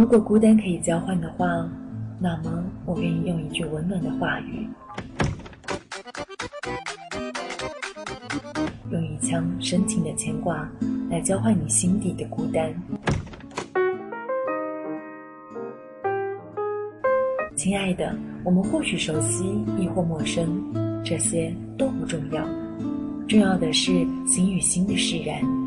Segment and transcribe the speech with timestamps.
[0.00, 1.46] 如果孤单可以交换的话，
[2.18, 4.66] 那么我愿意用一句温暖的话语，
[8.90, 10.66] 用一腔深情的牵挂
[11.10, 12.74] 来交换你心底的孤单。
[17.54, 19.44] 亲爱的，我们或许熟悉，
[19.78, 20.48] 亦或陌生，
[21.04, 22.42] 这些都不重要，
[23.28, 23.92] 重要的是
[24.26, 25.59] 心与心的释然。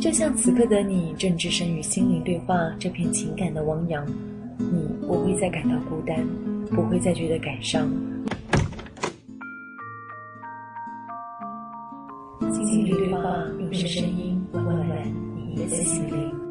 [0.00, 4.06] 就像此刻的你正置身于心灵对话这片情感的汪洋，
[4.58, 6.24] 你不会再感到孤单，
[6.70, 7.88] 不会再觉得感伤。
[12.52, 13.20] 心灵对话，
[13.58, 16.45] 用声音温暖你的心灵。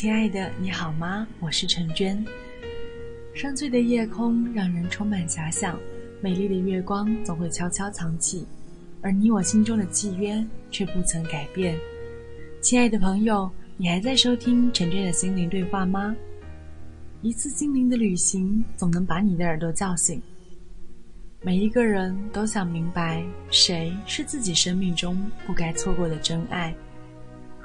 [0.00, 1.26] 亲爱的，你好吗？
[1.40, 2.24] 我是陈娟。
[3.34, 5.76] 深邃的夜空让人充满遐想，
[6.20, 8.46] 美丽的月光总会悄悄藏起，
[9.02, 11.76] 而你我心中的契约却不曾改变。
[12.60, 16.14] 亲爱的朋友，你还在收听陈娟的心灵对话吗？
[17.20, 20.22] 一次心灵的旅行，总能把你的耳朵叫醒。
[21.42, 26.72] 每一个人都想明白，谁是自己生命中不该错过的真爱。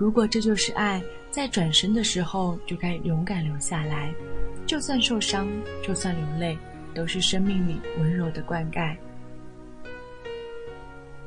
[0.04, 1.02] 如果这就是爱。
[1.32, 4.14] 在转身的时候，就该勇敢留下来，
[4.68, 5.48] 就算受伤，
[5.82, 6.58] 就算流泪，
[6.94, 8.98] 都是生命里温柔的灌溉。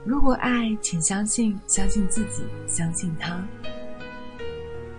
[0.04, 3.42] 如果爱，请相信，相信自己，相信他。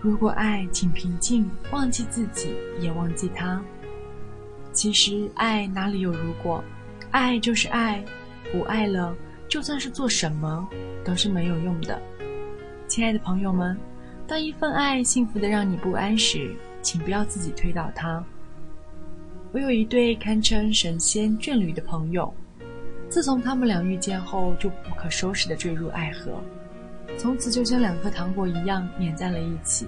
[0.01, 3.63] 如果爱，请平静，忘记自己，也忘记他。
[4.73, 6.63] 其实爱哪里有如果，
[7.11, 8.03] 爱就是爱，
[8.51, 9.15] 不爱了，
[9.47, 10.67] 就算是做什么，
[11.05, 12.01] 都是没有用的。
[12.97, 13.77] 亲爱的朋友们。
[14.25, 18.23] 当一份爱幸福的让你不安时，请不要自己推倒它。
[19.51, 22.33] 我有一对堪称神仙眷侣的朋友，
[23.07, 26.41] 自从他们俩遇见后，就不可收拾的坠入爱河，
[27.19, 29.85] 从此就像两颗糖果一样粘在了一起。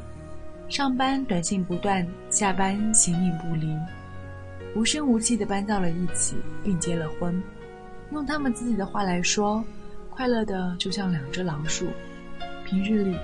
[0.69, 3.75] 上班短信不断，下班形影不离，
[4.75, 7.41] 无声无息的搬到了一起，并结了婚。
[8.11, 9.63] 用他们自己的话来说，
[10.11, 11.87] 快乐的就像两只老鼠。
[12.69, 13.17] 平日里。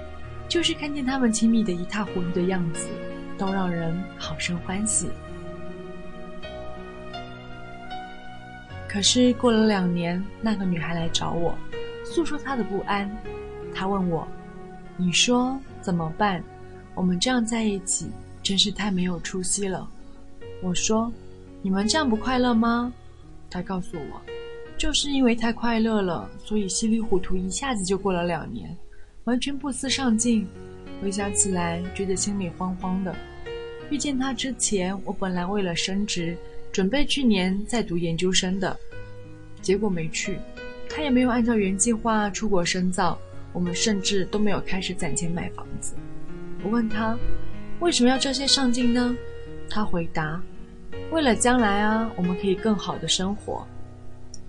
[0.47, 2.87] 就是看见他们亲密的一塌糊涂的样子，
[3.35, 5.09] 都让人好生欢喜。
[8.87, 11.57] 可是过了两年，那个女孩来找我，
[12.05, 13.09] 诉说她的不安。
[13.73, 14.25] 她问我
[14.95, 16.43] ：“你说怎么办？
[16.93, 18.11] 我们这样在一起，
[18.43, 19.89] 真是太没有出息了。”
[20.61, 21.11] 我说
[21.63, 22.93] ：“你们这样不快乐吗？”
[23.49, 24.21] 她告诉我
[24.77, 28.69] ：“就是因为太快乐了，所以稀里糊涂一下子就过了两年。”
[29.25, 30.47] 完全不思上进，
[31.01, 33.15] 回想起来觉得心里慌慌的。
[33.89, 36.37] 遇见他之前，我本来为了升职，
[36.71, 38.77] 准备去年再读研究生的，
[39.63, 40.37] 结果没去。
[40.87, 43.17] 他也没有按照原计划出国深造，
[43.51, 45.95] 我们甚至都没有开始攒钱买房子。
[46.63, 47.17] 我问他
[47.79, 49.15] 为什么要这些上进呢？
[49.67, 50.39] 他回答：
[51.09, 53.65] 为了将来啊，我们可以更好的生活。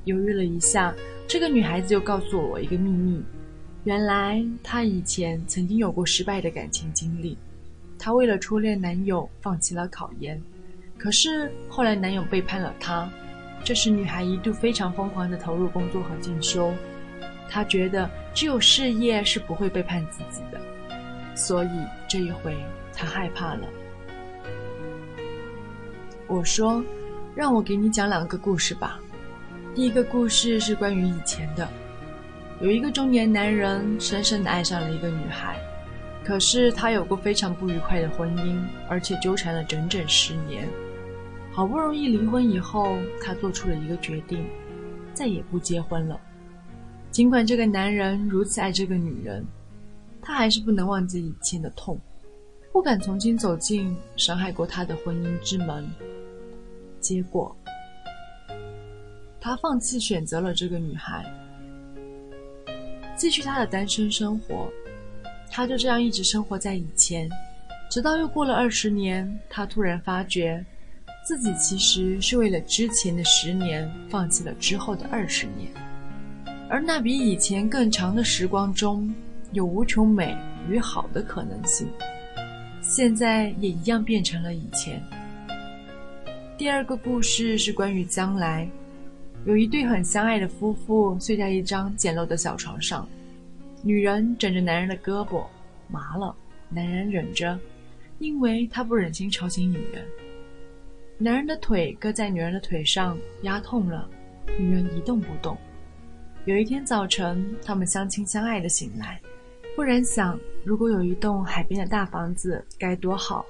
[0.04, 0.94] 犹豫了一下，
[1.26, 3.22] 这个女孩子又告诉我一个秘密。
[3.86, 7.38] 原来她以前曾经有过失败的感情经历，
[7.96, 10.42] 她为了初恋男友放弃了考研，
[10.98, 13.08] 可是后来男友背叛了她，
[13.62, 16.74] 这时女孩一度非常疯狂地投入工作和进修，
[17.48, 20.60] 她觉得只有事业是不会背叛自己的，
[21.36, 21.70] 所以
[22.08, 22.56] 这一回
[22.92, 23.68] 她害怕了。
[26.26, 26.82] 我说
[27.36, 28.98] ：“让我给你讲两个故事吧，
[29.76, 31.68] 第一个故事是关于以前的。”
[32.60, 35.60] 有一个中年男人深深地爱上了一个女孩，
[36.24, 38.58] 可是他有过非常不愉快的婚姻，
[38.88, 40.66] 而且纠缠了整整十年。
[41.52, 44.46] 好不容易离婚以后，他做出了一个决定，
[45.12, 46.18] 再也不结婚了。
[47.10, 49.44] 尽管这个男人如此爱这个女人，
[50.22, 52.00] 他还是不能忘记以前的痛，
[52.72, 55.86] 不敢重新走进伤害过他的婚姻之门。
[57.00, 57.54] 结果，
[59.40, 61.22] 他放弃选择了这个女孩。
[63.16, 64.70] 继续他的单身生活，
[65.50, 67.28] 他就这样一直生活在以前，
[67.90, 70.62] 直到又过了二十年，他突然发觉，
[71.24, 75.70] 自己其实是为了之前的十年放弃了之后的二十年，
[76.68, 79.12] 而那比以前更长的时光中，
[79.52, 80.36] 有无穷美
[80.68, 81.88] 与好的可能性，
[82.82, 85.02] 现在也一样变成了以前。
[86.58, 88.68] 第二个故事是关于将来，
[89.46, 93.08] 有一对很相爱的夫妇睡在一张简陋的小床上，
[93.80, 95.46] 女人枕着男人的胳膊，
[95.86, 96.34] 麻了，
[96.68, 97.56] 男人忍着，
[98.18, 100.04] 因为他不忍心吵醒女人。
[101.16, 104.10] 男人的腿搁在女人的腿上，压痛了，
[104.58, 105.56] 女人一动不动。
[106.44, 109.20] 有一天早晨，他们相亲相爱的醒来，
[109.76, 113.46] 忽然想，如果有一栋海边的大房子，该多好！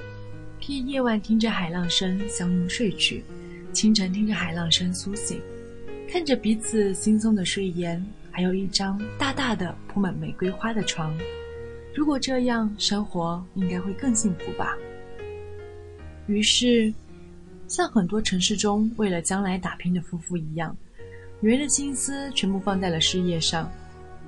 [0.60, 3.24] 可以夜晚听着海浪声相拥睡去，
[3.72, 5.40] 清晨听着海浪声苏醒，
[6.08, 11.16] 看着彼此惺忪的睡颜，还有一张大大的铺满玫瑰花的床。
[11.94, 14.76] 如果这样，生活应该会更幸福吧。
[16.26, 16.92] 于是。
[17.68, 20.76] 像很多城市中为了将来打拼的夫妇一样，
[21.40, 23.68] 女人的心思全部放在了事业上，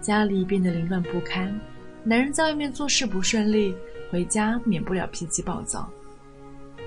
[0.00, 1.56] 家里变得凌乱不堪。
[2.02, 3.72] 男人在外面做事不顺利，
[4.10, 5.88] 回家免不了脾气暴躁。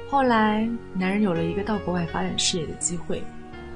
[0.10, 3.24] 后来，男人有了一个到国外发展事业的机会，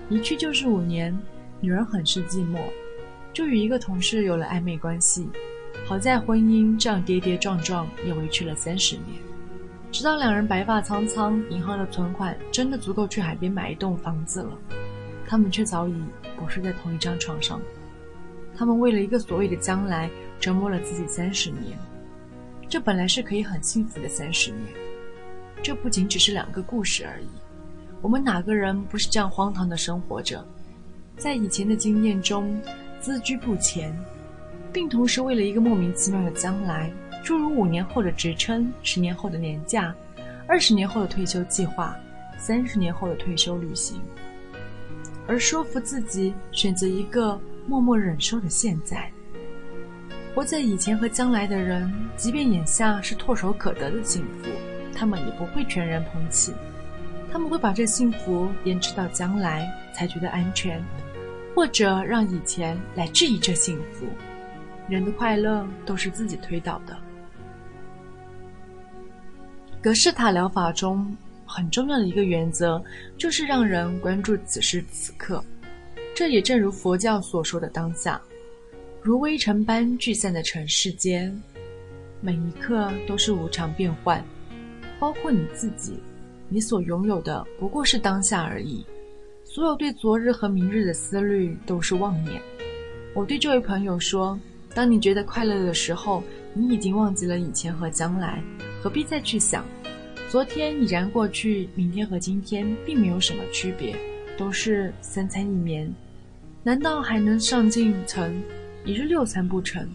[0.10, 1.18] 一去就是五年。
[1.62, 2.60] 女人很是寂寞，
[3.34, 5.28] 就与一个同事有了暧昧关系。
[5.86, 9.18] 好在婚姻这样跌跌撞撞，也维持了三十年。
[9.92, 14.52] 直到两人白发苍苍，银行的存款真的足够去海边买一栋房子了，
[15.26, 15.96] 他们却早已
[16.38, 17.60] 不睡在同一张床上。
[18.56, 20.10] 他们为了一个所谓的将来，
[20.40, 21.78] 折磨了自己三十年。
[22.68, 24.62] 这本来是可以很幸福的三十年。
[25.64, 27.28] 这不仅只是两个故事而已。
[28.06, 30.46] 我们哪个人不是这样荒唐的生活着？
[31.18, 32.56] 在以前的经验中，
[33.00, 33.92] 资居不前，
[34.72, 36.92] 并同时为了一个莫名其妙的将来。
[37.24, 39.92] 诸如五年后的职称、十年后的年假、
[40.48, 41.98] 二十年后的退休计划、
[42.38, 44.00] 三十年后的退休旅行，
[45.28, 49.12] 而说服自己选择一个默默忍受的现在。
[50.36, 54.50] 活在以前和将来的人，即便眼下是唾手可得的幸福，
[54.94, 56.54] 他们也不会全然捧起，
[57.36, 60.82] 他们会把这幸福延迟到将来才觉得安全，
[61.54, 64.06] 或者让以前来质疑这幸福。
[64.88, 66.98] 人的快乐都是自己推导的。
[69.82, 71.14] 格式塔疗法中
[71.46, 72.82] 很重要的一个原则，
[73.18, 75.44] 就是让人关注此时此刻。
[76.16, 78.22] 这也正如佛教所说的当下，
[79.02, 81.38] 如微尘般聚散的尘世间，
[82.22, 84.24] 每一刻都是无常变幻，
[85.02, 86.00] 包括你自己，
[86.50, 88.86] 你所拥有的不过是当下而已。
[89.44, 92.42] 所有对昨日和明日的思虑都是妄念。
[93.14, 94.38] 我对这位朋友说：
[94.74, 96.22] 当你觉得快乐的时候，
[96.54, 98.44] 你已经忘记了以前和将来。
[98.82, 99.66] 何必再去想？
[100.30, 103.96] 昨天已然过去，明天和今天并没有什么区别，
[104.38, 105.92] 都是三餐一眠。
[106.62, 108.44] 难道还能上进成
[108.84, 109.88] 一日六餐不成？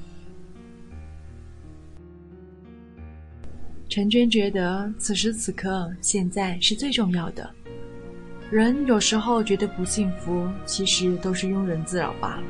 [3.90, 7.50] 陈娟觉得此时此刻现在是最重要的。
[8.48, 12.42] 人有时候觉得不幸福，其实都是庸人自扰罢了。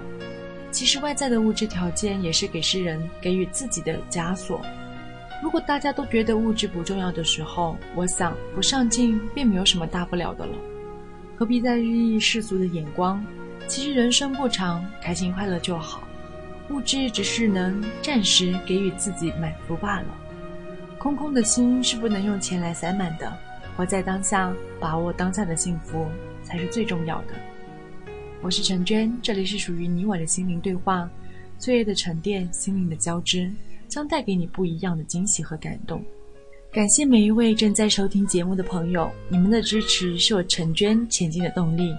[0.70, 4.60] 其实外在的物质条件也是给世人给予自己的枷锁。
[5.42, 10.52] 如果大家都觉得物质不重要的时候，我想不上进并没有什么大不了的了，
[11.36, 13.24] 何必在意世俗的眼光？
[13.66, 16.06] 其实人生不长，开心快乐就好，
[16.68, 20.06] 物质只是能暂时给予自己满足罢了。
[21.00, 23.32] 空空的心是不能用钱来塞满的，
[23.74, 26.06] 活在当下，把握当下的幸福
[26.42, 27.28] 才是最重要的。
[28.42, 31.08] 我是陈娟，这里是属于你我的心灵对话，
[31.58, 33.50] 岁月的沉淀，心灵的交织。
[33.88, 36.04] 将带给你不一样的惊喜和感动。
[36.70, 41.92] 感谢每一位正在收听节目的朋友，你们的支持是我陈娟前进的动力。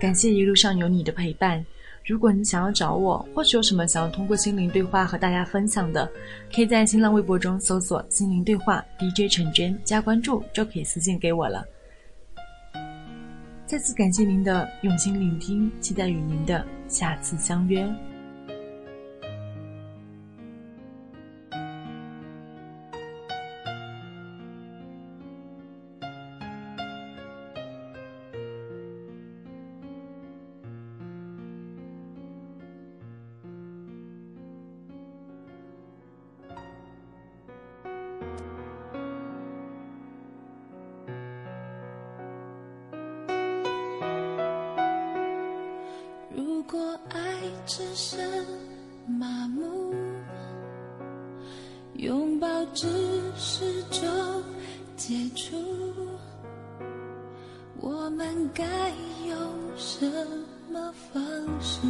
[0.00, 1.62] 感谢一路上有你的陪伴。
[2.06, 6.08] 如果你想要找我，或者有什么想要通过心灵对话和大家分享的，
[6.54, 11.64] 可以在新浪微博中搜索“心灵对话 DJ 陈娟”加关注，就可以私信给我了。
[13.66, 17.84] 再次感谢您的用心聆听，期待与您的下次相约。
[47.76, 48.18] 只剩
[49.06, 49.94] 麻木，
[51.96, 52.88] 拥抱只
[53.36, 54.02] 是种
[54.96, 55.54] 接触，
[57.78, 58.64] 我们该
[59.28, 59.36] 用
[59.76, 60.10] 什
[60.72, 61.22] 么方
[61.60, 61.82] 式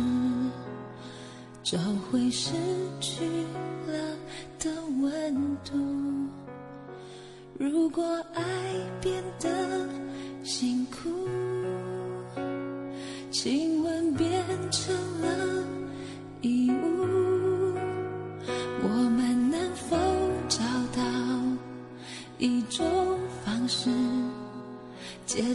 [1.63, 1.79] 找
[2.11, 2.55] 回失
[3.01, 3.25] 去
[3.87, 4.17] 了
[4.59, 4.69] 的
[5.01, 5.73] 温度？
[7.57, 8.43] 如果爱
[9.01, 9.89] 变得
[10.43, 10.96] 辛苦。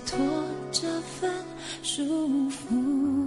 [0.05, 0.19] 解脱
[0.71, 1.31] 这份
[1.83, 2.03] 束
[2.49, 3.20] 缚。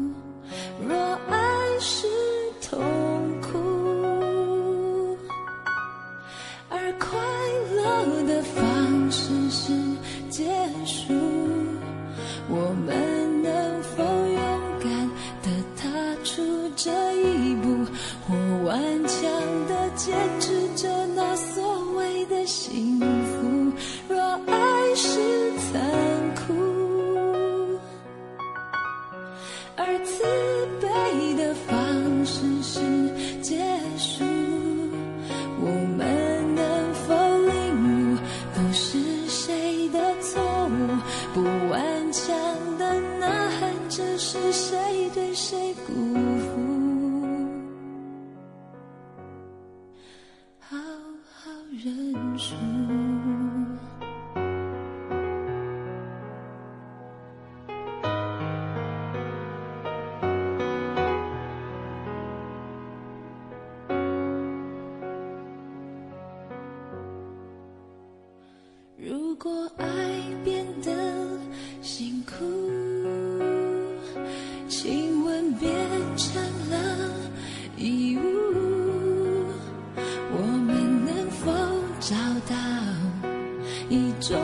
[84.27, 84.41] 种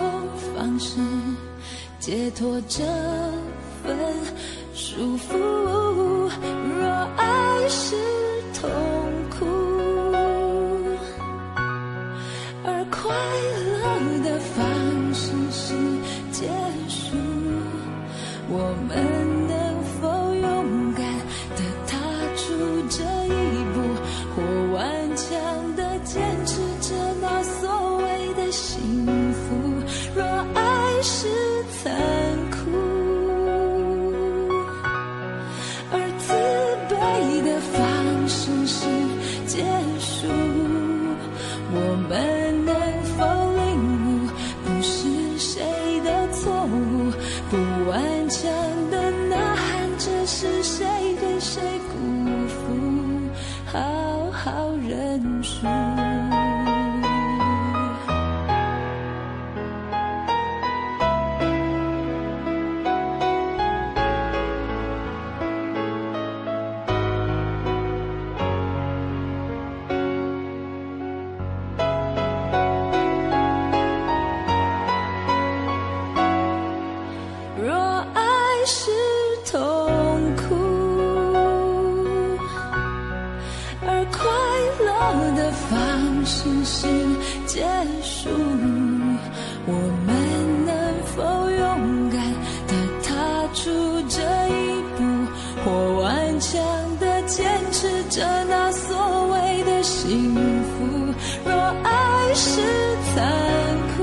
[0.55, 0.99] 方式
[1.99, 2.85] 解脱这
[3.83, 3.97] 份
[4.75, 5.71] 束缚。
[6.79, 7.97] 若爱是
[8.53, 8.71] 痛
[9.31, 9.47] 苦
[12.63, 13.11] 而快
[13.73, 15.75] 乐的方式是
[16.31, 16.47] 结
[16.87, 17.17] 束
[18.51, 19.40] 我们
[55.11, 56.10] 现实。
[86.25, 87.63] 星星结
[88.03, 88.29] 束
[89.67, 89.73] 我
[90.07, 90.09] 们
[90.67, 90.73] 能
[91.15, 92.19] 否勇敢
[92.67, 92.73] 的
[93.03, 93.09] 踏
[93.55, 93.71] 出
[94.09, 94.99] 这一步
[95.65, 95.67] 或
[96.01, 96.61] 顽强
[96.99, 101.15] 的坚持着那所谓的幸福？
[101.45, 102.61] 若爱是
[103.15, 103.23] 残
[103.97, 104.03] 酷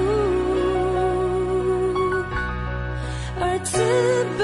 [3.39, 3.79] 而自
[4.37, 4.41] 卑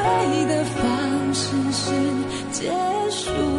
[0.47, 1.91] 的方式是
[2.51, 2.71] 结
[3.09, 3.52] 束。